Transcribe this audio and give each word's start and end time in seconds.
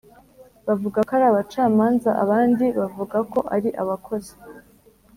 bavuga 0.67 0.99
ko 1.07 1.11
ari 1.15 1.25
abacamanza 1.31 2.09
abandi 2.23 2.65
bavuga 2.79 3.17
ko 3.31 3.39
ari 3.55 3.69
abakozi 3.81 4.33